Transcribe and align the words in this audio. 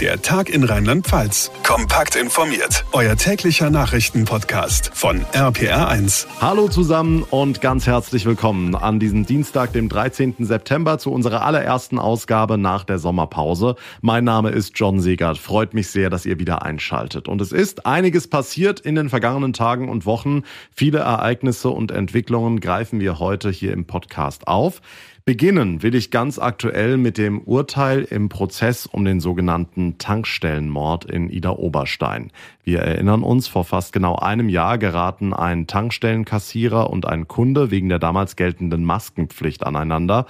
Der 0.00 0.20
Tag 0.20 0.50
in 0.50 0.64
Rheinland-Pfalz. 0.64 1.52
Kompakt 1.62 2.16
informiert. 2.16 2.84
Euer 2.90 3.14
täglicher 3.14 3.70
Nachrichtenpodcast 3.70 4.90
von 4.92 5.20
RPR1. 5.26 6.26
Hallo 6.40 6.66
zusammen 6.66 7.22
und 7.22 7.60
ganz 7.60 7.86
herzlich 7.86 8.26
willkommen 8.26 8.74
an 8.74 8.98
diesem 8.98 9.24
Dienstag, 9.24 9.72
dem 9.72 9.88
13. 9.88 10.34
September, 10.40 10.98
zu 10.98 11.12
unserer 11.12 11.42
allerersten 11.42 12.00
Ausgabe 12.00 12.58
nach 12.58 12.82
der 12.82 12.98
Sommerpause. 12.98 13.76
Mein 14.00 14.24
Name 14.24 14.50
ist 14.50 14.72
John 14.74 14.98
Segert. 14.98 15.38
Freut 15.38 15.74
mich 15.74 15.86
sehr, 15.86 16.10
dass 16.10 16.26
ihr 16.26 16.40
wieder 16.40 16.64
einschaltet. 16.64 17.28
Und 17.28 17.40
es 17.40 17.52
ist 17.52 17.86
einiges 17.86 18.26
passiert 18.26 18.80
in 18.80 18.96
den 18.96 19.08
vergangenen 19.08 19.52
Tagen 19.52 19.88
und 19.88 20.06
Wochen. 20.06 20.42
Viele 20.74 20.98
Ereignisse 20.98 21.70
und 21.70 21.92
Entwicklungen 21.92 22.58
greifen 22.58 22.98
wir 22.98 23.20
heute 23.20 23.48
hier 23.48 23.72
im 23.72 23.84
Podcast 23.84 24.48
auf. 24.48 24.80
Beginnen 25.26 25.82
will 25.82 25.94
ich 25.94 26.10
ganz 26.10 26.38
aktuell 26.38 26.98
mit 26.98 27.16
dem 27.16 27.40
Urteil 27.40 28.02
im 28.02 28.28
Prozess 28.28 28.84
um 28.84 29.06
den 29.06 29.20
sogenannten 29.20 29.96
Tankstellenmord 29.96 31.06
in 31.06 31.30
Ida 31.30 31.52
Oberstein. 31.52 32.30
Wir 32.62 32.80
erinnern 32.80 33.22
uns, 33.22 33.48
vor 33.48 33.64
fast 33.64 33.94
genau 33.94 34.16
einem 34.16 34.50
Jahr 34.50 34.76
geraten 34.76 35.32
ein 35.32 35.66
Tankstellenkassierer 35.66 36.90
und 36.90 37.06
ein 37.06 37.26
Kunde 37.26 37.70
wegen 37.70 37.88
der 37.88 37.98
damals 37.98 38.36
geltenden 38.36 38.84
Maskenpflicht 38.84 39.64
aneinander. 39.64 40.26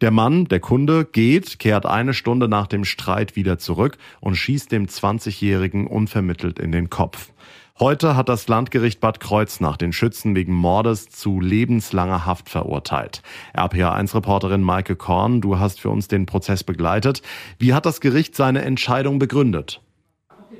Der 0.00 0.12
Mann, 0.12 0.46
der 0.46 0.60
Kunde, 0.60 1.04
geht, 1.04 1.58
kehrt 1.58 1.84
eine 1.84 2.14
Stunde 2.14 2.48
nach 2.48 2.68
dem 2.68 2.86
Streit 2.86 3.36
wieder 3.36 3.58
zurück 3.58 3.98
und 4.20 4.36
schießt 4.36 4.72
dem 4.72 4.86
20-Jährigen 4.86 5.86
unvermittelt 5.86 6.58
in 6.58 6.72
den 6.72 6.88
Kopf. 6.88 7.32
Heute 7.80 8.16
hat 8.16 8.28
das 8.28 8.48
Landgericht 8.48 8.98
Bad 8.98 9.20
Kreuznach 9.20 9.76
den 9.76 9.92
Schützen 9.92 10.34
wegen 10.34 10.52
Mordes 10.52 11.10
zu 11.10 11.40
lebenslanger 11.40 12.26
Haft 12.26 12.48
verurteilt. 12.48 13.22
RPA1-Reporterin 13.54 14.62
Maike 14.62 14.96
Korn, 14.96 15.40
du 15.40 15.60
hast 15.60 15.78
für 15.78 15.88
uns 15.88 16.08
den 16.08 16.26
Prozess 16.26 16.64
begleitet. 16.64 17.22
Wie 17.60 17.74
hat 17.74 17.86
das 17.86 18.00
Gericht 18.00 18.34
seine 18.34 18.62
Entscheidung 18.62 19.20
begründet? 19.20 19.80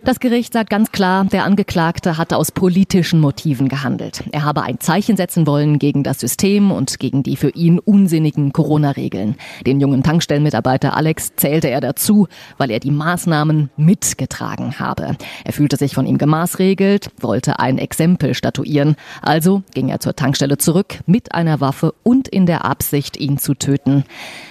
Das 0.04 0.20
Gericht 0.20 0.52
sagt 0.52 0.70
ganz 0.70 0.92
klar, 0.92 1.24
der 1.26 1.44
Angeklagte 1.44 2.16
hatte 2.16 2.36
aus 2.36 2.52
politischen 2.52 3.20
Motiven 3.20 3.68
gehandelt. 3.68 4.24
Er 4.32 4.44
habe 4.44 4.62
ein 4.62 4.80
Zeichen 4.80 5.16
setzen 5.16 5.46
wollen 5.46 5.78
gegen 5.78 6.02
das 6.02 6.20
System 6.20 6.70
und 6.70 6.98
gegen 6.98 7.22
die 7.22 7.36
für 7.36 7.50
ihn 7.50 7.78
unsinnigen 7.78 8.52
Corona-Regeln. 8.52 9.36
Den 9.66 9.80
jungen 9.80 10.02
Tankstellenmitarbeiter 10.02 10.96
Alex 10.96 11.34
zählte 11.36 11.68
er 11.68 11.80
dazu, 11.80 12.28
weil 12.56 12.70
er 12.70 12.80
die 12.80 12.90
Maßnahmen 12.90 13.70
mitgetragen 13.76 14.78
habe. 14.78 15.16
Er 15.44 15.52
fühlte 15.52 15.76
sich 15.76 15.94
von 15.94 16.06
ihm 16.06 16.16
gemaßregelt, 16.16 17.10
wollte 17.20 17.58
ein 17.58 17.78
Exempel 17.78 18.34
statuieren. 18.34 18.96
Also 19.20 19.62
ging 19.74 19.88
er 19.88 20.00
zur 20.00 20.16
Tankstelle 20.16 20.58
zurück 20.58 21.00
mit 21.06 21.34
einer 21.34 21.60
Waffe 21.60 21.94
und 22.02 22.28
in 22.28 22.46
der 22.46 22.64
Absicht, 22.64 23.18
ihn 23.18 23.38
zu 23.38 23.54
töten. 23.54 24.04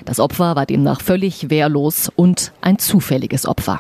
Das 0.06 0.19
Opfer 0.19 0.56
war 0.56 0.66
demnach 0.66 1.02
völlig 1.02 1.50
wehrlos 1.50 2.12
und 2.16 2.52
ein 2.62 2.80
zufälliges 2.80 3.45
Opfer. 3.45 3.80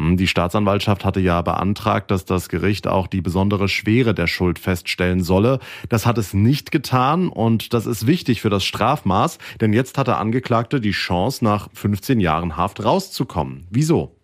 Hm, 0.00 0.16
die 0.16 0.28
Staatsanwaltschaft 0.28 1.04
hatte 1.04 1.20
ja 1.20 1.42
beantragt, 1.42 2.10
dass 2.10 2.24
das 2.24 2.48
Gericht 2.48 2.86
auch 2.86 3.06
die 3.06 3.20
besondere 3.20 3.68
Schwere 3.68 4.14
der 4.14 4.26
Schuld 4.26 4.58
feststellen 4.58 5.22
solle. 5.22 5.58
Das 5.88 6.06
hat 6.06 6.18
es 6.18 6.34
nicht 6.34 6.70
getan 6.70 7.28
und 7.28 7.74
das 7.74 7.86
ist 7.86 8.06
wichtig 8.06 8.40
für 8.40 8.50
das 8.50 8.64
Strafmaß, 8.64 9.38
denn 9.60 9.72
jetzt 9.72 9.98
hat 9.98 10.06
der 10.06 10.18
Angeklagte 10.18 10.80
die 10.80 10.92
Chance, 10.92 11.44
nach 11.44 11.68
15 11.74 12.20
Jahren 12.20 12.56
Haft 12.56 12.84
rauszukommen. 12.84 13.66
Wieso? 13.70 14.17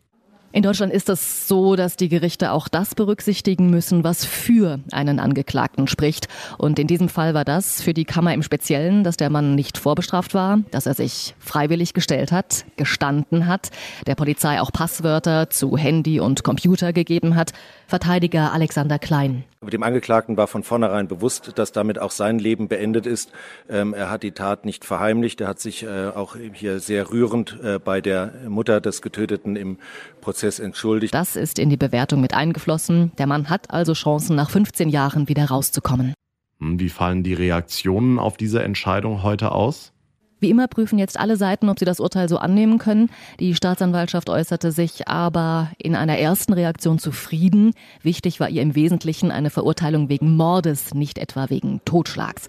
In 0.55 0.63
Deutschland 0.63 0.93
ist 0.93 1.09
es 1.09 1.49
so, 1.49 1.75
dass 1.75 1.97
die 1.97 2.09
Gerichte 2.09 2.53
auch 2.53 2.69
das 2.69 2.95
berücksichtigen 2.95 3.71
müssen, 3.71 4.05
was 4.05 4.25
für 4.25 4.79
einen 4.93 5.19
Angeklagten 5.19 5.89
spricht. 5.89 6.29
Und 6.59 6.79
in 6.79 6.87
diesem 6.87 7.09
Fall 7.09 7.35
war 7.35 7.45
das 7.45 7.83
für 7.83 7.93
die 7.93 8.05
Kammer 8.05 8.33
im 8.33 8.45
Speziellen, 8.45 9.03
dass 9.03 9.17
der 9.17 9.31
Mann 9.31 9.57
nicht 9.57 9.79
vorbestraft 9.79 10.33
war, 10.33 10.61
dass 10.71 10.87
er 10.87 10.95
sich 10.95 11.35
freiwillig 11.41 11.93
gestellt 11.93 12.31
hat, 12.31 12.67
gestanden 12.77 13.49
hat, 13.49 13.73
der 14.07 14.15
Polizei 14.15 14.61
auch 14.61 14.71
Passwörter 14.71 15.51
zu 15.51 15.77
Handy 15.77 16.21
und 16.21 16.45
Computer 16.45 16.93
gegeben 16.93 17.35
hat. 17.35 17.51
Verteidiger 17.89 18.53
Alexander 18.53 19.01
Klein. 19.01 19.43
Dem 19.61 19.83
Angeklagten 19.83 20.37
war 20.37 20.47
von 20.47 20.63
vornherein 20.63 21.09
bewusst, 21.09 21.53
dass 21.57 21.73
damit 21.73 21.99
auch 21.99 22.11
sein 22.11 22.39
Leben 22.39 22.69
beendet 22.69 23.07
ist. 23.07 23.33
Ähm, 23.69 23.95
er 23.95 24.11
hat 24.11 24.23
die 24.23 24.33
Tat 24.33 24.67
nicht 24.67 24.85
verheimlicht. 24.85 25.41
Er 25.41 25.49
hat 25.49 25.59
sich 25.59 25.83
äh, 25.83 26.09
auch 26.15 26.37
hier 26.53 26.81
sehr 26.81 27.11
rührend 27.11 27.59
äh, 27.63 27.79
bei 27.79 28.01
der 28.01 28.33
Mutter 28.47 28.81
des 28.81 29.03
Getöteten 29.03 29.57
im 29.57 29.79
Prozess 30.21 30.44
entschuldigt. 30.59 31.15
Das 31.15 31.37
ist 31.37 31.59
in 31.59 31.71
die 31.71 31.77
Bewertung 31.77 32.21
mit 32.21 32.35
eingeflossen. 32.35 33.13
Der 33.19 33.27
Mann 33.27 33.49
hat 33.49 33.71
also 33.71 33.95
Chancen, 33.95 34.37
nach 34.37 34.51
15 34.51 34.89
Jahren 34.89 35.29
wieder 35.29 35.47
rauszukommen. 35.47 36.15
Hm, 36.61 36.79
wie 36.79 36.91
fallen 36.91 37.23
die 37.23 37.35
Reaktionen 37.35 38.19
auf 38.19 38.37
diese 38.37 38.63
Entscheidung 38.63 39.23
heute 39.23 39.53
aus? 39.53 39.94
Wie 40.45 40.51
immer 40.51 40.69
prüfen 40.69 40.99
jetzt 40.99 41.19
alle 41.19 41.39
Seiten, 41.39 41.71
ob 41.71 41.79
sie 41.79 41.87
das 41.87 42.01
Urteil 42.01 42.29
so 42.29 42.37
annehmen 42.37 42.77
können. 42.77 43.09
Die 43.41 43.55
Staatsanwaltschaft 43.55 44.29
äußerte 44.29 44.73
sich 44.73 45.09
aber 45.09 45.71
in 45.79 45.97
einer 45.97 46.19
ersten 46.19 46.53
Reaktion 46.53 46.99
zufrieden. 46.99 47.73
Wichtig 48.03 48.41
war 48.41 48.51
ihr 48.51 48.61
im 48.61 48.75
Wesentlichen 48.75 49.31
eine 49.31 49.49
Verurteilung 49.49 50.11
wegen 50.11 50.37
Mordes, 50.37 50.93
nicht 50.93 51.17
etwa 51.17 51.49
wegen 51.49 51.81
Totschlags. 51.87 52.43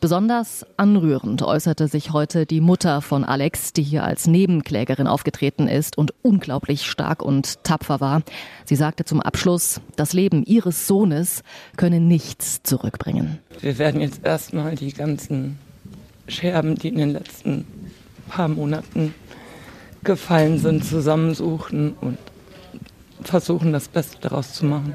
Besonders 0.00 0.66
anrührend 0.76 1.40
äußerte 1.42 1.86
sich 1.86 2.12
heute 2.12 2.46
die 2.46 2.60
Mutter 2.60 3.00
von 3.00 3.22
Alex, 3.22 3.72
die 3.72 3.84
hier 3.84 4.02
als 4.02 4.26
Nebenklägerin 4.26 5.06
aufgetreten 5.06 5.68
ist 5.68 5.96
und 5.96 6.14
unglaublich 6.22 6.84
stark 6.84 7.22
und 7.22 7.62
tapfer 7.62 8.00
war. 8.00 8.22
Sie 8.64 8.74
sagte 8.74 9.04
zum 9.04 9.20
Abschluss, 9.20 9.80
das 9.94 10.14
Leben 10.14 10.42
ihres 10.42 10.88
Sohnes 10.88 11.44
könne 11.76 12.00
nichts 12.00 12.64
zurückbringen. 12.64 13.38
Wir 13.60 13.78
werden 13.78 14.00
jetzt 14.00 14.26
erstmal 14.26 14.74
die 14.74 14.92
ganzen 14.92 15.60
Scherben, 16.28 16.74
die 16.74 16.88
in 16.88 16.98
den 16.98 17.10
letzten 17.10 17.66
paar 18.28 18.48
Monaten 18.48 19.14
gefallen 20.02 20.58
sind, 20.58 20.84
zusammensuchen 20.84 21.94
und 22.00 22.18
versuchen, 23.22 23.72
das 23.72 23.88
Beste 23.88 24.18
daraus 24.20 24.52
zu 24.52 24.64
machen. 24.66 24.94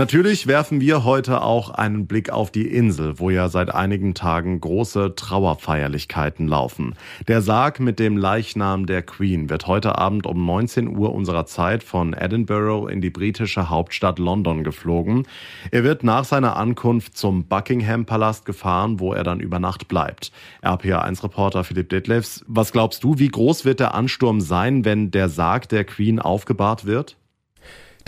Natürlich 0.00 0.46
werfen 0.46 0.80
wir 0.80 1.04
heute 1.04 1.42
auch 1.42 1.68
einen 1.68 2.06
Blick 2.06 2.30
auf 2.30 2.50
die 2.50 2.66
Insel, 2.66 3.18
wo 3.18 3.28
ja 3.28 3.50
seit 3.50 3.74
einigen 3.74 4.14
Tagen 4.14 4.58
große 4.58 5.14
Trauerfeierlichkeiten 5.14 6.48
laufen. 6.48 6.94
Der 7.28 7.42
Sarg 7.42 7.80
mit 7.80 7.98
dem 7.98 8.16
Leichnam 8.16 8.86
der 8.86 9.02
Queen 9.02 9.50
wird 9.50 9.66
heute 9.66 9.98
Abend 9.98 10.26
um 10.26 10.46
19 10.46 10.96
Uhr 10.96 11.12
unserer 11.12 11.44
Zeit 11.44 11.84
von 11.84 12.14
Edinburgh 12.14 12.90
in 12.90 13.02
die 13.02 13.10
britische 13.10 13.68
Hauptstadt 13.68 14.18
London 14.18 14.64
geflogen. 14.64 15.26
Er 15.70 15.84
wird 15.84 16.02
nach 16.02 16.24
seiner 16.24 16.56
Ankunft 16.56 17.18
zum 17.18 17.44
Buckingham 17.44 18.06
Palast 18.06 18.46
gefahren, 18.46 19.00
wo 19.00 19.12
er 19.12 19.22
dann 19.22 19.40
über 19.40 19.58
Nacht 19.58 19.86
bleibt. 19.86 20.32
RPA1-Reporter 20.62 21.62
Philipp 21.62 21.90
Detlefs, 21.90 22.42
was 22.48 22.72
glaubst 22.72 23.04
du, 23.04 23.18
wie 23.18 23.28
groß 23.28 23.66
wird 23.66 23.80
der 23.80 23.92
Ansturm 23.92 24.40
sein, 24.40 24.86
wenn 24.86 25.10
der 25.10 25.28
Sarg 25.28 25.68
der 25.68 25.84
Queen 25.84 26.20
aufgebahrt 26.20 26.86
wird? 26.86 27.18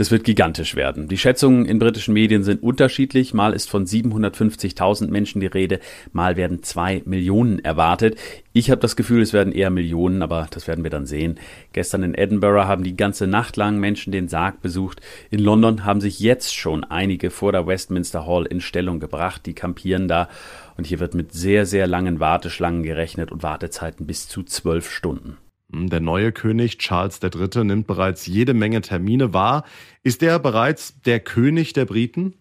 Das 0.03 0.11
wird 0.11 0.25
gigantisch 0.25 0.75
werden. 0.75 1.07
Die 1.07 1.17
Schätzungen 1.17 1.65
in 1.65 1.79
britischen 1.79 2.13
Medien 2.13 2.43
sind 2.43 2.61
unterschiedlich. 2.65 3.35
Mal 3.35 3.53
ist 3.53 3.71
von 3.71 3.87
750.000 3.87 5.07
Menschen 5.07 5.41
die 5.41 5.47
Rede, 5.47 5.79
mal 6.11 6.35
werden 6.37 6.65
zwei 6.65 7.03
Millionen 7.05 7.61
erwartet. 7.61 8.17
Ich 8.53 8.73
habe 8.73 8.81
das 8.81 8.97
Gefühl, 8.97 9.23
es 9.23 9.33
werden 9.33 9.53
eher 9.53 9.71
Millionen, 9.71 10.23
aber 10.23 10.49
das 10.51 10.67
werden 10.67 10.83
wir 10.83 10.91
dann 10.91 11.07
sehen. 11.07 11.39
Gestern 11.73 12.03
in 12.03 12.15
Edinburgh 12.15 12.67
haben 12.67 12.83
die 12.83 12.97
ganze 12.97 13.29
Nacht 13.29 13.57
lang 13.57 13.79
Menschen 13.79 14.11
den 14.11 14.27
Sarg 14.27 14.61
besucht. 14.61 15.01
In 15.31 15.39
London 15.39 15.85
haben 15.85 16.01
sich 16.01 16.19
jetzt 16.19 16.53
schon 16.53 16.83
einige 16.83 17.31
vor 17.31 17.53
der 17.53 17.69
Westminster 17.69 18.27
Hall 18.27 18.47
in 18.47 18.61
Stellung 18.61 18.99
gebracht. 18.99 19.47
Die 19.47 19.55
kampieren 19.55 20.09
da. 20.09 20.29
Und 20.77 20.89
hier 20.89 20.99
wird 20.99 21.15
mit 21.15 21.33
sehr, 21.33 21.65
sehr 21.65 21.87
langen 21.87 22.19
Warteschlangen 22.19 22.83
gerechnet 22.83 23.31
und 23.31 23.45
Wartezeiten 23.45 24.05
bis 24.09 24.27
zu 24.27 24.43
zwölf 24.43 24.91
Stunden. 24.91 25.37
Hm, 25.73 25.91
der 25.91 26.01
neue 26.01 26.33
König 26.33 26.79
Charles 26.79 27.21
III. 27.23 27.65
nimmt 27.65 27.87
bereits 27.87 28.27
jede 28.27 28.55
Menge 28.55 28.81
Termine 28.81 29.33
wahr. 29.33 29.65
Ist 30.03 30.23
er 30.23 30.39
bereits 30.39 31.01
der 31.03 31.21
König 31.21 31.73
der 31.73 31.87
Briten? 31.87 32.35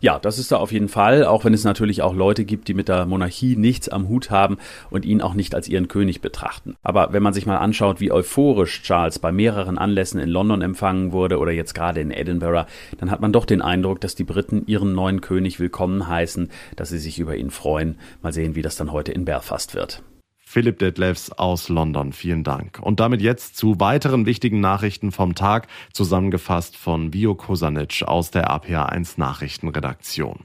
Ja, 0.00 0.18
das 0.18 0.38
ist 0.38 0.52
er 0.52 0.60
auf 0.60 0.70
jeden 0.70 0.88
Fall, 0.88 1.24
auch 1.24 1.44
wenn 1.44 1.54
es 1.54 1.64
natürlich 1.64 2.02
auch 2.02 2.14
Leute 2.14 2.44
gibt, 2.44 2.68
die 2.68 2.74
mit 2.74 2.88
der 2.88 3.06
Monarchie 3.06 3.56
nichts 3.56 3.88
am 3.88 4.08
Hut 4.08 4.30
haben 4.30 4.58
und 4.90 5.04
ihn 5.04 5.22
auch 5.22 5.34
nicht 5.34 5.54
als 5.54 5.66
ihren 5.66 5.88
König 5.88 6.20
betrachten. 6.20 6.76
Aber 6.82 7.12
wenn 7.12 7.22
man 7.22 7.32
sich 7.32 7.46
mal 7.46 7.56
anschaut, 7.56 7.98
wie 7.98 8.12
euphorisch 8.12 8.82
Charles 8.82 9.18
bei 9.18 9.32
mehreren 9.32 9.78
Anlässen 9.78 10.20
in 10.20 10.28
London 10.28 10.60
empfangen 10.60 11.12
wurde 11.12 11.38
oder 11.38 11.52
jetzt 11.52 11.74
gerade 11.74 12.00
in 12.00 12.10
Edinburgh, 12.10 12.66
dann 12.98 13.10
hat 13.10 13.20
man 13.20 13.32
doch 13.32 13.46
den 13.46 13.62
Eindruck, 13.62 14.00
dass 14.00 14.14
die 14.14 14.24
Briten 14.24 14.66
ihren 14.66 14.92
neuen 14.92 15.20
König 15.20 15.58
willkommen 15.58 16.06
heißen, 16.06 16.50
dass 16.76 16.90
sie 16.90 16.98
sich 16.98 17.18
über 17.18 17.34
ihn 17.34 17.50
freuen. 17.50 17.98
Mal 18.20 18.32
sehen, 18.32 18.54
wie 18.54 18.62
das 18.62 18.76
dann 18.76 18.92
heute 18.92 19.12
in 19.12 19.24
Belfast 19.24 19.74
wird. 19.74 20.02
Philipp 20.52 20.80
Detlefs 20.80 21.32
aus 21.32 21.70
London. 21.70 22.12
Vielen 22.12 22.44
Dank. 22.44 22.78
Und 22.78 23.00
damit 23.00 23.22
jetzt 23.22 23.56
zu 23.56 23.80
weiteren 23.80 24.26
wichtigen 24.26 24.60
Nachrichten 24.60 25.10
vom 25.10 25.34
Tag, 25.34 25.66
zusammengefasst 25.94 26.76
von 26.76 27.14
Vio 27.14 27.34
Kosanic 27.34 28.02
aus 28.02 28.30
der 28.30 28.50
APA1 28.50 29.14
Nachrichtenredaktion. 29.16 30.40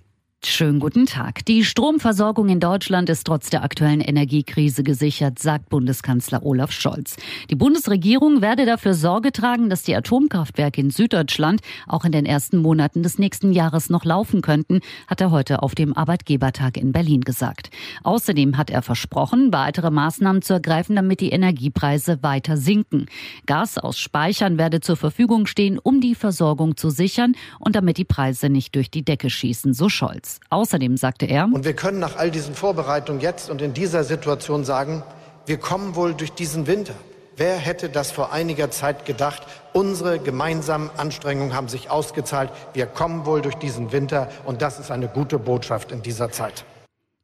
Schönen 0.50 0.80
guten 0.80 1.06
Tag. 1.06 1.46
Die 1.46 1.66
Stromversorgung 1.66 2.48
in 2.48 2.62
Deutschland 2.62 3.10
ist 3.10 3.28
trotz 3.28 3.50
der 3.50 3.64
aktuellen 3.64 4.00
Energiekrise 4.00 4.82
gesichert, 4.82 5.40
sagt 5.40 5.68
Bundeskanzler 5.68 6.42
Olaf 6.44 6.72
Scholz. 6.72 7.18
Die 7.52 7.56
Bundesregierung 7.56 8.42
werde 8.42 8.66
dafür 8.66 8.94
Sorge 8.94 9.34
tragen, 9.34 9.70
dass 9.70 9.84
die 9.84 9.94
Atomkraftwerke 9.94 10.80
in 10.80 10.90
Süddeutschland 10.90 11.60
auch 11.86 12.06
in 12.06 12.14
den 12.14 12.26
ersten 12.26 12.58
Monaten 12.60 13.04
des 13.04 13.20
nächsten 13.20 13.52
Jahres 13.52 13.90
noch 13.90 14.06
laufen 14.06 14.42
könnten, 14.42 14.80
hat 15.08 15.20
er 15.20 15.32
heute 15.32 15.62
auf 15.62 15.76
dem 15.76 15.96
Arbeitgebertag 15.96 16.78
in 16.78 16.94
Berlin 16.94 17.22
gesagt. 17.22 17.70
Außerdem 18.04 18.56
hat 18.56 18.70
er 18.70 18.82
versprochen, 18.82 19.52
weitere 19.52 19.92
Maßnahmen 19.92 20.42
zu 20.42 20.54
ergreifen, 20.54 20.96
damit 20.96 21.20
die 21.20 21.32
Energiepreise 21.32 22.24
weiter 22.24 22.56
sinken. 22.56 23.08
Gas 23.46 23.78
aus 23.78 24.00
Speichern 24.00 24.58
werde 24.58 24.80
zur 24.80 24.96
Verfügung 24.96 25.46
stehen, 25.46 25.78
um 25.78 26.00
die 26.00 26.16
Versorgung 26.16 26.78
zu 26.78 26.90
sichern 26.90 27.36
und 27.60 27.76
damit 27.76 27.98
die 27.98 28.06
Preise 28.06 28.50
nicht 28.50 28.74
durch 28.76 28.90
die 28.90 29.04
Decke 29.04 29.30
schießen, 29.30 29.74
so 29.74 29.90
Scholz. 29.90 30.37
Außerdem 30.50 30.98
sagte 30.98 31.26
er, 31.26 31.46
und 31.46 31.66
wir 31.66 31.74
können 31.74 32.00
nach 32.00 32.16
all 32.18 32.32
diesen 32.32 32.56
Vorbereitungen 32.56 33.22
jetzt 33.22 33.50
und 33.50 33.62
in 33.62 33.74
dieser 33.74 34.04
Situation 34.04 34.64
sagen, 34.64 35.04
wir 35.46 35.58
kommen 35.58 35.96
wohl 35.96 36.14
durch 36.14 36.34
diesen 36.34 36.68
Winter. 36.68 36.94
Wer 37.36 37.58
hätte 37.58 37.90
das 37.90 38.12
vor 38.12 38.34
einiger 38.34 38.72
Zeit 38.72 39.06
gedacht? 39.06 39.44
Unsere 39.72 40.18
gemeinsamen 40.20 40.90
Anstrengungen 40.98 41.54
haben 41.54 41.68
sich 41.68 41.92
ausgezahlt. 41.92 42.50
Wir 42.74 42.88
kommen 42.88 43.26
wohl 43.26 43.42
durch 43.42 43.56
diesen 43.56 43.92
Winter 43.92 44.30
und 44.46 44.62
das 44.62 44.80
ist 44.80 44.90
eine 44.90 45.08
gute 45.08 45.38
Botschaft 45.38 45.92
in 45.92 46.02
dieser 46.02 46.32
Zeit. 46.32 46.66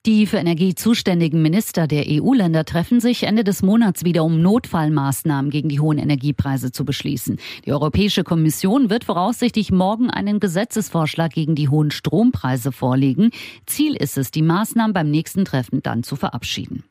Die 0.05 0.25
für 0.27 0.35
Energie 0.35 0.75
zuständigen 0.75 1.41
Minister 1.41 1.87
der 1.87 2.03
EU-Länder 2.09 2.65
treffen 2.65 2.99
sich 2.99 3.23
Ende 3.23 3.45
des 3.45 3.63
Monats 3.63 4.03
wieder, 4.03 4.25
um 4.25 4.41
Notfallmaßnahmen 4.41 5.49
gegen 5.49 5.69
die 5.69 5.79
hohen 5.79 5.97
Energiepreise 5.97 6.73
zu 6.73 6.83
beschließen. 6.83 7.39
Die 7.65 7.71
Europäische 7.71 8.25
Kommission 8.25 8.89
wird 8.89 9.05
voraussichtlich 9.05 9.71
morgen 9.71 10.09
einen 10.09 10.41
Gesetzesvorschlag 10.41 11.31
gegen 11.31 11.55
die 11.55 11.69
hohen 11.69 11.89
Strompreise 11.89 12.73
vorlegen. 12.73 13.31
Ziel 13.65 13.95
ist 13.95 14.17
es, 14.17 14.29
die 14.29 14.41
Maßnahmen 14.41 14.93
beim 14.93 15.09
nächsten 15.09 15.45
Treffen 15.45 15.81
dann 15.81 16.03
zu 16.03 16.17
verabschieden. 16.17 16.83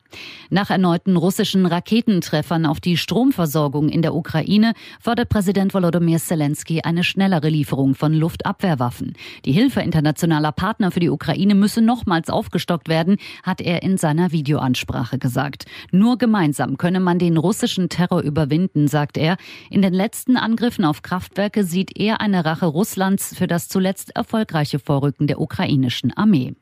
Nach 0.51 0.71
erneuten 0.71 1.17
russischen 1.17 1.67
Raketentreffern 1.67 2.67
auf 2.67 2.81
die 2.81 2.97
Stromversorgung 2.97 3.89
in 3.89 4.03
der 4.03 4.15
Ukraine 4.15 4.75
fordert 5.01 5.29
Präsident 5.29 5.75
Volodymyr 5.75 6.19
Zelensky 6.19 6.83
eine 6.83 7.05
schnellere 7.05 7.49
Lieferung 7.49 7.95
von 7.95 8.13
Luftabwehrwaffen. 8.13 9.15
Die 9.45 9.53
Hilfe 9.53 9.81
internationaler 9.81 10.53
Partner 10.53 10.91
für 10.91 11.01
die 11.01 11.11
Ukraine 11.11 11.55
müsse 11.55 11.81
nochmals 11.81 12.31
aufgestockt 12.31 12.89
werden, 12.89 13.17
hat 13.43 13.61
er 13.61 13.83
in 13.83 13.97
seiner 13.97 14.33
Videoansprache 14.33 15.19
gesagt. 15.19 15.67
Nur 15.91 16.19
gemeinsam 16.19 16.77
könne 16.77 17.01
man 17.01 17.19
den 17.19 17.37
russischen 17.37 17.89
Terror 17.89 18.21
überwinden, 18.21 18.89
sagt 18.89 19.17
er. 19.17 19.37
In 19.71 19.83
den 19.83 19.95
letzten 19.95 20.37
Angriffen 20.37 20.85
auf 20.85 21.03
Kraftwerke 21.03 21.65
sieht 21.65 21.99
er 21.99 22.21
eine 22.21 22.45
Rache 22.45 22.67
Russlands 22.67 23.35
für 23.37 23.47
das 23.47 23.69
zuletzt 23.69 24.15
erfolgreiche 24.15 24.79
Vorrücken 24.79 25.27
der 25.27 25.41
ukrainischen 25.41 26.13
Armee. 26.13 26.55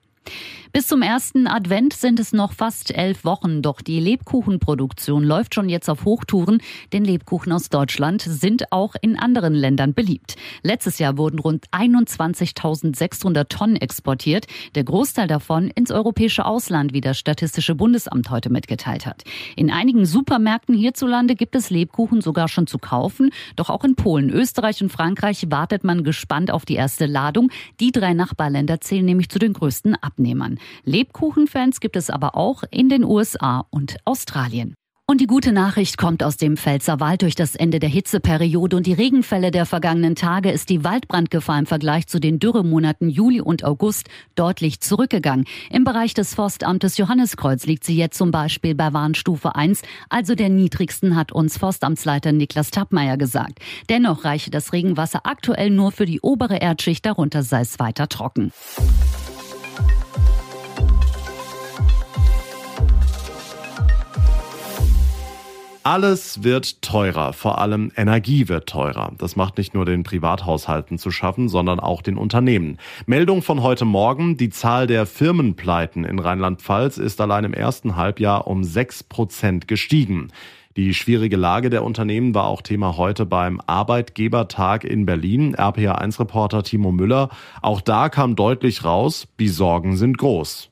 Bis 0.73 0.87
zum 0.87 1.03
ersten 1.03 1.49
Advent 1.49 1.95
sind 1.95 2.21
es 2.21 2.33
noch 2.33 2.53
fast 2.53 2.97
elf 2.97 3.25
Wochen, 3.25 3.61
doch 3.61 3.81
die 3.81 3.99
Lebkuchenproduktion 3.99 5.25
läuft 5.25 5.57
schon 5.57 5.69
jetzt 5.69 5.91
auf 5.91 6.05
Hochtouren, 6.05 6.63
denn 6.93 7.05
Lebkuchen 7.05 7.51
aus 7.53 7.71
Deutschland 7.71 8.23
sind 8.23 8.71
auch 8.71 8.95
in 9.03 9.19
anderen 9.19 9.53
Ländern 9.55 9.95
beliebt. 9.95 10.37
Letztes 10.63 11.01
Jahr 11.01 11.19
wurden 11.19 11.41
rund 11.41 11.67
21.600 11.73 13.49
Tonnen 13.49 13.75
exportiert, 13.75 14.47
der 14.77 14.85
Großteil 14.85 15.27
davon 15.27 15.71
ins 15.75 15.91
europäische 15.91 16.45
Ausland, 16.45 16.93
wie 16.93 17.01
das 17.01 17.19
Statistische 17.19 17.75
Bundesamt 17.75 18.31
heute 18.31 18.49
mitgeteilt 18.49 19.07
hat. 19.07 19.25
In 19.57 19.73
einigen 19.73 20.07
Supermärkten 20.07 20.77
hierzulande 20.77 21.35
gibt 21.35 21.57
es 21.57 21.71
Lebkuchen 21.71 22.21
sogar 22.21 22.47
schon 22.47 22.69
zu 22.69 22.79
kaufen, 22.79 23.31
doch 23.57 23.71
auch 23.71 23.83
in 23.83 23.97
Polen, 23.97 24.31
Österreich 24.31 24.81
und 24.85 24.93
Frankreich 24.93 25.47
wartet 25.49 25.83
man 25.83 26.05
gespannt 26.05 26.53
auf 26.53 26.65
die 26.65 26.75
erste 26.75 27.07
Ladung. 27.07 27.51
Die 27.81 27.91
drei 27.91 28.15
Nachbarländer 28.15 28.81
zählen 28.81 29.05
nämlich 29.05 29.31
zu 29.31 29.41
den 29.41 29.53
größten 29.53 29.97
Abnehmern. 30.11 30.59
Lebkuchenfans 30.85 31.81
gibt 31.81 31.97
es 31.97 32.11
aber 32.11 32.37
auch 32.37 32.65
in 32.71 32.89
den 32.89 33.05
USA 33.05 33.67
und 33.71 33.97
Australien. 34.05 34.75
Und 35.11 35.21
die 35.21 35.27
gute 35.27 35.51
Nachricht 35.51 35.99
kommt 35.99 36.23
aus 36.23 36.37
dem 36.37 36.57
Pfälzerwald. 36.57 37.23
Durch 37.23 37.35
das 37.35 37.57
Ende 37.57 37.81
der 37.81 37.89
Hitzeperiode 37.89 38.77
und 38.77 38.87
die 38.87 38.93
Regenfälle 38.93 39.51
der 39.51 39.67
vergangenen 39.67 40.15
Tage 40.15 40.53
ist 40.53 40.69
die 40.69 40.85
Waldbrandgefahr 40.85 41.59
im 41.59 41.67
Vergleich 41.67 42.07
zu 42.07 42.21
den 42.21 42.39
Dürremonaten 42.39 43.11
Juli 43.11 43.41
und 43.41 43.65
August 43.65 44.09
deutlich 44.37 44.79
zurückgegangen. 44.79 45.47
Im 45.69 45.83
Bereich 45.83 46.15
des 46.15 46.35
Forstamtes 46.35 46.97
Johanniskreuz 46.97 47.67
liegt 47.67 47.83
sie 47.83 47.97
jetzt 47.97 48.19
zum 48.19 48.31
Beispiel 48.31 48.77
bei 48.77 48.93
Warnstufe 48.93 49.57
1, 49.57 49.83
also 50.11 50.37
der 50.37 50.49
niedrigsten, 50.49 51.17
hat 51.17 51.33
uns 51.33 51.59
Forstamtsleiter 51.59 52.31
Niklas 52.31 52.71
Tappmeier 52.71 53.17
gesagt. 53.17 53.59
Dennoch 53.89 54.25
reiche 54.25 54.53
das 54.53 54.73
Regenwasser 54.73 55.23
aktuell 55.25 55.71
nur 55.71 55.91
für 55.91 56.07
die 56.07 56.21
obere 56.21 56.59
Erdschicht, 56.59 57.05
darunter 57.05 57.43
sei 57.43 57.63
es 57.63 57.81
weiter 57.81 58.09
trocken. 58.09 58.53
Alles 65.83 66.45
wird 66.45 66.83
teurer, 66.83 67.33
vor 67.33 67.59
allem 67.59 67.91
Energie 67.97 68.49
wird 68.49 68.69
teurer. 68.69 69.13
Das 69.17 69.35
macht 69.35 69.57
nicht 69.57 69.73
nur 69.73 69.87
den 69.87 70.03
Privathaushalten 70.03 70.99
zu 70.99 71.11
schaffen, 71.11 71.49
sondern 71.49 71.81
auch 71.81 72.03
den 72.03 72.19
Unternehmen. 72.19 72.77
Meldung 73.07 73.41
von 73.41 73.63
heute 73.63 73.87
Morgen, 73.87 74.37
die 74.37 74.51
Zahl 74.51 74.87
der 74.87 75.07
Firmenpleiten 75.07 76.05
in 76.05 76.19
Rheinland-Pfalz 76.19 76.99
ist 76.99 77.19
allein 77.23 77.45
im 77.45 77.55
ersten 77.55 77.97
Halbjahr 77.97 78.47
um 78.47 78.63
sechs 78.63 79.03
Prozent 79.03 79.69
gestiegen. 79.69 80.29
Die 80.77 80.93
schwierige 80.93 81.39
Lage 81.39 81.71
der 81.71 81.83
Unternehmen 81.83 82.35
war 82.35 82.45
auch 82.45 82.61
Thema 82.61 82.99
heute 82.99 83.25
beim 83.25 83.59
Arbeitgebertag 83.67 84.85
in 84.85 85.07
Berlin. 85.07 85.57
RPA1-Reporter 85.57 86.63
Timo 86.63 86.93
Müller. 86.93 87.31
Auch 87.63 87.81
da 87.81 88.11
kam 88.11 88.37
deutlich 88.37 88.85
raus, 88.85 89.29
die 89.41 89.49
Sorgen 89.49 89.97
sind 89.97 90.19
groß. 90.19 90.70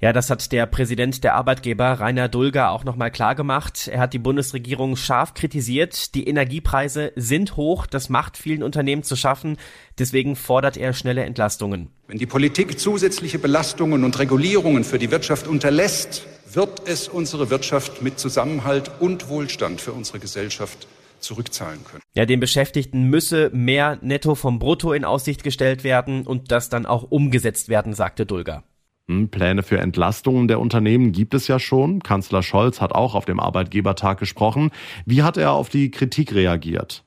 Ja, 0.00 0.12
das 0.12 0.28
hat 0.28 0.52
der 0.52 0.66
Präsident 0.66 1.24
der 1.24 1.34
Arbeitgeber 1.34 1.92
Rainer 1.92 2.28
Dulger 2.28 2.70
auch 2.70 2.84
nochmal 2.84 3.10
klargemacht. 3.10 3.88
Er 3.88 4.00
hat 4.00 4.12
die 4.12 4.18
Bundesregierung 4.18 4.96
scharf 4.96 5.34
kritisiert. 5.34 6.14
Die 6.14 6.28
Energiepreise 6.28 7.12
sind 7.16 7.56
hoch. 7.56 7.86
Das 7.86 8.08
macht 8.08 8.36
vielen 8.36 8.62
Unternehmen 8.62 9.02
zu 9.02 9.16
schaffen. 9.16 9.56
Deswegen 9.98 10.36
fordert 10.36 10.76
er 10.76 10.92
schnelle 10.92 11.24
Entlastungen. 11.24 11.88
Wenn 12.06 12.18
die 12.18 12.26
Politik 12.26 12.78
zusätzliche 12.78 13.38
Belastungen 13.38 14.04
und 14.04 14.18
Regulierungen 14.18 14.84
für 14.84 14.98
die 14.98 15.10
Wirtschaft 15.10 15.46
unterlässt, 15.46 16.26
wird 16.52 16.86
es 16.86 17.08
unsere 17.08 17.50
Wirtschaft 17.50 18.02
mit 18.02 18.18
Zusammenhalt 18.18 18.90
und 19.00 19.28
Wohlstand 19.28 19.80
für 19.80 19.92
unsere 19.92 20.18
Gesellschaft 20.18 20.86
zurückzahlen 21.20 21.80
können. 21.84 22.02
Ja, 22.14 22.26
den 22.26 22.40
Beschäftigten 22.40 23.04
müsse 23.04 23.50
mehr 23.52 23.98
Netto 24.02 24.34
vom 24.34 24.58
Brutto 24.58 24.92
in 24.92 25.04
Aussicht 25.04 25.42
gestellt 25.42 25.82
werden 25.82 26.26
und 26.26 26.52
das 26.52 26.68
dann 26.68 26.86
auch 26.86 27.04
umgesetzt 27.04 27.68
werden, 27.68 27.94
sagte 27.94 28.26
Dulger. 28.26 28.64
Hm, 29.08 29.28
Pläne 29.28 29.62
für 29.62 29.78
Entlastungen 29.78 30.48
der 30.48 30.60
Unternehmen 30.60 31.12
gibt 31.12 31.34
es 31.34 31.46
ja 31.46 31.58
schon. 31.58 32.00
Kanzler 32.00 32.42
Scholz 32.42 32.80
hat 32.80 32.92
auch 32.92 33.14
auf 33.14 33.26
dem 33.26 33.38
Arbeitgebertag 33.38 34.18
gesprochen. 34.18 34.70
Wie 35.04 35.22
hat 35.22 35.36
er 35.36 35.52
auf 35.52 35.68
die 35.68 35.90
Kritik 35.90 36.34
reagiert? 36.34 37.04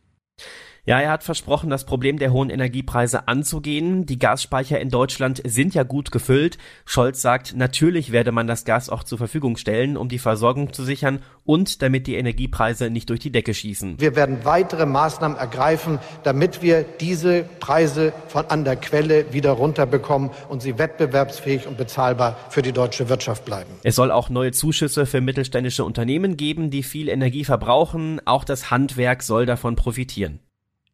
Ja, 0.88 1.02
er 1.02 1.12
hat 1.12 1.26
versprochen, 1.26 1.70
das 1.70 1.84
Problem 1.84 2.18
der 2.18 2.32
hohen 2.32 2.50
Energiepreise 2.50 3.28
anzugehen. 3.28 4.06
Die 4.06 4.18
Gasspeicher 4.18 4.80
in 4.80 4.90
Deutschland 4.90 5.42
sind 5.46 5.76
ja 5.76 5.84
gut 5.84 6.14
gefüllt. 6.14 6.58
Scholz 6.86 7.22
sagt, 7.22 7.58
natürlich 7.58 8.14
werde 8.14 8.32
man 8.32 8.48
das 8.48 8.64
Gas 8.64 8.90
auch 8.90 9.04
zur 9.04 9.18
Verfügung 9.18 9.58
stellen, 9.58 9.98
um 9.98 10.08
die 10.08 10.18
Versorgung 10.18 10.72
zu 10.72 10.86
sichern 10.86 11.20
und 11.44 11.82
damit 11.82 12.08
die 12.08 12.16
Energiepreise 12.16 12.90
nicht 12.90 13.10
durch 13.10 13.20
die 13.20 13.34
Decke 13.34 13.54
schießen. 13.54 14.00
Wir 14.00 14.16
werden 14.16 14.46
weitere 14.46 14.86
Maßnahmen 14.86 15.38
ergreifen, 15.38 16.00
damit 16.24 16.62
wir 16.62 16.86
diese 17.02 17.44
Preise 17.60 18.14
von 18.30 18.46
an 18.46 18.64
der 18.64 18.78
Quelle 18.78 19.34
wieder 19.34 19.52
runterbekommen 19.52 20.30
und 20.48 20.62
sie 20.62 20.78
wettbewerbsfähig 20.80 21.68
und 21.68 21.78
bezahlbar 21.78 22.38
für 22.50 22.62
die 22.62 22.72
deutsche 22.72 23.10
Wirtschaft 23.10 23.44
bleiben. 23.44 23.72
Es 23.84 23.98
soll 23.98 24.10
auch 24.10 24.30
neue 24.30 24.54
Zuschüsse 24.54 25.06
für 25.06 25.20
mittelständische 25.20 25.84
Unternehmen 25.84 26.38
geben, 26.38 26.70
die 26.70 26.84
viel 26.84 27.10
Energie 27.10 27.44
verbrauchen. 27.44 28.22
Auch 28.24 28.46
das 28.46 28.72
Handwerk 28.72 29.22
soll 29.22 29.46
davon 29.46 29.76
profitieren. 29.76 30.40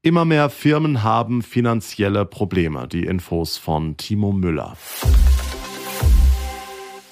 Immer 0.05 0.25
mehr 0.25 0.50
Firmen 0.50 1.01
haben 1.01 1.41
finanzielle 1.41 2.25
Probleme. 2.25 2.89
Die 2.89 3.05
Infos 3.05 3.57
von 3.57 3.95
Timo 3.95 4.33
Müller. 4.33 4.75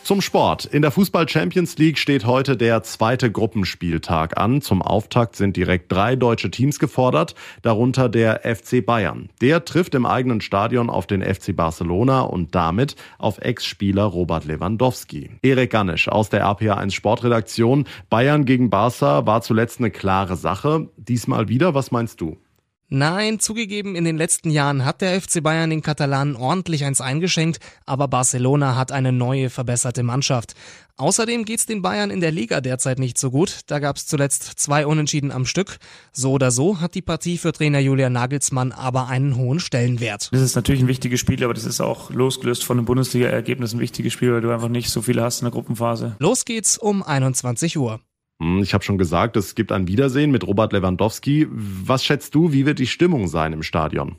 Zum 0.04 0.20
Sport. 0.20 0.66
In 0.66 0.82
der 0.82 0.92
Fußball 0.92 1.30
Champions 1.30 1.78
League 1.78 1.98
steht 1.98 2.26
heute 2.26 2.58
der 2.58 2.84
zweite 2.84 3.32
Gruppenspieltag 3.32 4.38
an. 4.38 4.60
Zum 4.60 4.82
Auftakt 4.82 5.38
sind 5.38 5.56
direkt 5.56 5.90
drei 5.90 6.18
deutsche 6.18 6.52
Teams 6.52 6.80
gefordert, 6.80 7.34
darunter 7.62 8.10
der 8.10 8.42
FC 8.44 8.86
Bayern. 8.86 9.30
Der 9.40 9.64
trifft 9.64 9.96
im 9.96 10.06
eigenen 10.06 10.42
Stadion 10.42 10.90
auf 10.90 11.08
den 11.08 11.24
FC 11.24 11.56
Barcelona 11.56 12.24
und 12.24 12.56
damit 12.56 12.98
auf 13.18 13.38
Ex-Spieler 13.38 14.04
Robert 14.04 14.44
Lewandowski. 14.44 15.30
Erik 15.42 15.72
Ganisch 15.72 16.10
aus 16.10 16.30
der 16.30 16.46
RPA1 16.46 16.92
Sportredaktion. 16.92 17.86
Bayern 18.10 18.44
gegen 18.44 18.70
Barca 18.70 19.26
war 19.26 19.42
zuletzt 19.42 19.80
eine 19.80 19.92
klare 19.92 20.36
Sache. 20.36 20.90
Diesmal 20.98 21.48
wieder, 21.48 21.74
was 21.74 21.92
meinst 21.92 22.20
du? 22.20 22.36
Nein, 22.94 23.40
zugegeben, 23.40 23.96
in 23.96 24.04
den 24.04 24.18
letzten 24.18 24.50
Jahren 24.50 24.84
hat 24.84 25.00
der 25.00 25.22
FC 25.22 25.42
Bayern 25.42 25.70
den 25.70 25.82
Katalanen 25.82 26.36
ordentlich 26.36 26.84
eins 26.84 27.00
eingeschenkt, 27.00 27.62
aber 27.86 28.10
Barcelona 28.10 28.76
hat 28.76 28.92
eine 28.92 29.14
neue, 29.14 29.50
verbesserte 29.50 30.04
Mannschaft. 30.04 30.56
Außerdem 30.98 31.46
geht's 31.46 31.66
den 31.66 31.82
Bayern 31.82 32.12
in 32.12 32.20
der 32.20 32.34
Liga 32.34 32.60
derzeit 32.60 33.00
nicht 33.00 33.18
so 33.18 33.32
gut. 33.32 33.62
Da 33.68 33.80
gab's 33.80 34.08
zuletzt 34.08 34.44
zwei 34.58 34.86
Unentschieden 34.86 35.32
am 35.32 35.46
Stück. 35.46 35.78
So 36.12 36.34
oder 36.34 36.52
so 36.52 36.82
hat 36.82 36.94
die 36.94 37.02
Partie 37.02 37.38
für 37.38 37.54
Trainer 37.54 37.80
Julian 37.80 38.12
Nagelsmann 38.12 38.74
aber 38.74 39.08
einen 39.08 39.38
hohen 39.38 39.62
Stellenwert. 39.62 40.28
Das 40.34 40.42
ist 40.42 40.56
natürlich 40.56 40.82
ein 40.82 40.90
wichtiges 40.90 41.22
Spiel, 41.22 41.42
aber 41.46 41.54
das 41.54 41.64
ist 41.64 41.80
auch 41.80 42.10
losgelöst 42.10 42.66
von 42.66 42.76
den 42.76 42.86
Bundesliga-Ergebnissen 42.86 43.78
ein 43.78 43.82
wichtiges 43.82 44.12
Spiel, 44.12 44.34
weil 44.34 44.42
du 44.42 44.52
einfach 44.52 44.68
nicht 44.68 44.90
so 44.90 45.02
viele 45.02 45.24
hast 45.24 45.40
in 45.40 45.46
der 45.46 45.54
Gruppenphase. 45.54 46.18
Los 46.20 46.44
geht's 46.44 46.78
um 46.78 47.04
21 47.04 47.78
Uhr. 47.78 48.02
Hm, 48.42 48.64
ich 48.64 48.74
habe 48.74 48.84
schon 48.84 48.98
gesagt, 48.98 49.38
es 49.38 49.54
gibt 49.54 49.72
ein 49.72 49.88
Wiedersehen 49.88 50.32
mit 50.32 50.46
Robert 50.48 50.74
Lewandowski. 50.74 51.48
Was 51.52 52.04
schätzt 52.04 52.34
du, 52.34 52.52
wie 52.52 52.66
wird 52.66 52.80
die 52.80 52.88
Stimmung 52.88 53.28
sein 53.28 53.54
im 53.54 53.62
Stadion? 53.62 54.16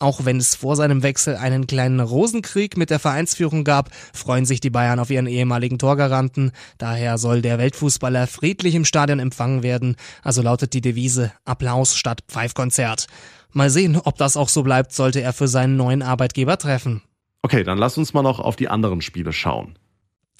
Auch 0.00 0.24
wenn 0.24 0.38
es 0.38 0.56
vor 0.56 0.74
seinem 0.74 1.04
Wechsel 1.04 1.36
einen 1.36 1.68
kleinen 1.68 2.00
Rosenkrieg 2.00 2.76
mit 2.76 2.90
der 2.90 2.98
Vereinsführung 2.98 3.62
gab, 3.62 3.90
freuen 4.12 4.46
sich 4.46 4.58
die 4.58 4.70
Bayern 4.70 4.98
auf 4.98 5.10
ihren 5.10 5.28
ehemaligen 5.28 5.78
Torgaranten. 5.78 6.50
Daher 6.76 7.18
soll 7.18 7.40
der 7.40 7.58
Weltfußballer 7.58 8.26
friedlich 8.26 8.74
im 8.74 8.84
Stadion 8.84 9.20
empfangen 9.20 9.62
werden. 9.62 9.94
Also 10.24 10.42
lautet 10.42 10.72
die 10.72 10.80
Devise 10.80 11.30
Applaus 11.44 11.96
statt 11.96 12.24
Pfeifkonzert. 12.26 13.06
Mal 13.52 13.70
sehen, 13.70 13.96
ob 13.96 14.18
das 14.18 14.36
auch 14.36 14.48
so 14.48 14.64
bleibt, 14.64 14.92
sollte 14.92 15.20
er 15.20 15.32
für 15.32 15.46
seinen 15.46 15.76
neuen 15.76 16.02
Arbeitgeber 16.02 16.58
treffen. 16.58 17.02
Okay, 17.42 17.62
dann 17.62 17.78
lass 17.78 17.96
uns 17.96 18.12
mal 18.12 18.22
noch 18.22 18.40
auf 18.40 18.56
die 18.56 18.68
anderen 18.68 19.02
Spiele 19.02 19.32
schauen. 19.32 19.78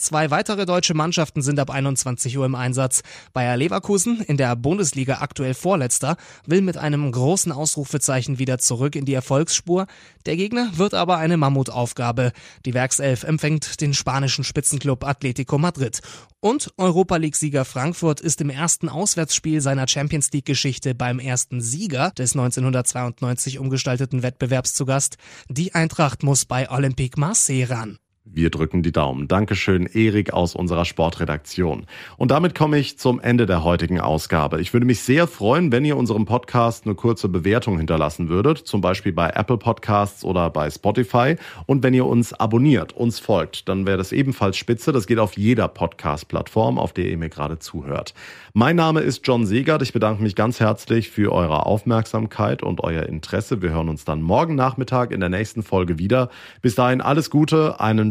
Zwei 0.03 0.33
weitere 0.33 0.67
deutsche 0.67 0.95
Mannschaften 0.95 1.43
sind 1.43 1.61
ab 1.61 1.71
21 1.71 2.37
Uhr 2.37 2.45
im 2.45 2.57
Einsatz. 2.57 3.03
Bayer 3.33 3.57
Leverkusen, 3.57 4.21
in 4.21 4.37
der 4.37 4.57
Bundesliga 4.57 5.19
aktuell 5.21 5.55
Vorletzter, 5.55 6.17
will 6.45 6.61
mit 6.61 6.77
einem 6.77 7.13
großen 7.13 7.53
Ausrufezeichen 7.53 8.41
wieder 8.41 8.59
zurück 8.59 8.97
in 8.97 9.05
die 9.05 9.15
Erfolgsspur. 9.15 9.87
Der 10.27 10.35
Gegner 10.35 10.73
wird 10.75 10.95
aber 10.95 11.19
eine 11.19 11.37
Mammutaufgabe. 11.37 12.33
Die 12.67 12.75
Werkself 12.75 13.23
empfängt 13.23 13.81
den 13.81 13.95
spanischen 13.95 14.43
Spitzenklub 14.43 15.05
Atletico 15.05 15.57
Madrid. 15.57 16.01
Und 16.41 16.73
Europa 16.79 17.15
League-Sieger 17.15 17.65
Frankfurt 17.65 18.21
ist 18.21 18.41
im 18.41 18.51
ersten 18.51 18.89
Auswärtsspiel 18.89 19.61
seiner 19.61 19.87
Champions 19.87 20.33
League-Geschichte 20.33 20.97
beim 20.97 21.21
ersten 21.21 21.61
Sieger 21.61 22.11
des 22.19 22.33
1992 22.33 23.61
umgestalteten 23.61 24.25
Wettbewerbs 24.25 24.75
zu 24.75 24.85
Gast. 24.85 25.17
Die 25.49 25.77
Eintracht 25.77 26.25
muss 26.25 26.45
bei 26.45 26.69
Olympique 26.69 27.21
Marseille 27.21 27.71
ran. 27.71 27.99
Wir 28.35 28.49
drücken 28.49 28.83
die 28.83 28.93
Daumen. 28.93 29.29
Dankeschön, 29.29 29.85
Erik 29.85 30.33
aus 30.33 30.55
unserer 30.55 30.87
Sportredaktion. 30.87 31.85
Und 32.17 32.31
damit 32.31 32.55
komme 32.55 32.79
ich 32.79 32.99
zum 32.99 33.21
Ende 33.21 33.45
der 33.45 33.63
heutigen 33.63 34.01
Ausgabe. 34.01 34.59
Ich 34.63 34.73
würde 34.73 34.87
mich 34.87 35.01
sehr 35.01 35.27
freuen, 35.27 35.71
wenn 35.71 35.85
ihr 35.85 35.99
unserem 35.99 36.25
Podcast 36.25 36.87
eine 36.87 36.95
kurze 36.95 37.29
Bewertung 37.29 37.77
hinterlassen 37.77 38.31
würdet, 38.31 38.57
zum 38.57 38.81
Beispiel 38.81 39.13
bei 39.13 39.29
Apple 39.29 39.59
Podcasts 39.59 40.25
oder 40.25 40.49
bei 40.49 40.71
Spotify. 40.71 41.37
Und 41.67 41.83
wenn 41.83 41.93
ihr 41.93 42.07
uns 42.07 42.33
abonniert, 42.33 42.95
uns 42.95 43.19
folgt, 43.19 43.69
dann 43.69 43.87
wäre 43.87 43.99
das 43.99 44.13
ebenfalls 44.13 44.57
spitze. 44.57 44.93
Das 44.93 45.07
geht 45.07 45.19
auf 45.19 45.37
jeder 45.37 45.69
Podcast-Plattform, 45.69 46.79
auf 46.79 46.95
der 46.95 47.11
ihr 47.11 47.19
mir 47.19 47.29
gerade 47.29 47.59
zuhört. 47.59 48.15
Mein 48.55 48.77
Name 48.77 49.01
ist 49.01 49.27
John 49.27 49.45
Segert. 49.45 49.83
Ich 49.83 49.93
bedanke 49.93 50.23
mich 50.23 50.37
ganz 50.37 50.59
herzlich 50.59 51.11
für 51.11 51.33
eure 51.33 51.67
Aufmerksamkeit 51.67 52.63
und 52.63 52.83
euer 52.83 53.03
Interesse. 53.03 53.61
Wir 53.61 53.71
hören 53.71 53.91
uns 53.91 54.07
dann 54.07 54.23
morgen 54.23 54.55
Nachmittag 54.55 55.11
in 55.11 55.21
der 55.21 55.29
nächsten 55.29 55.63
Folge 55.63 55.99
wieder. 55.99 56.31
Bis 56.63 56.75
dahin 56.75 57.03
alles 57.03 57.29
Gute, 57.29 57.79
einen 57.79 58.11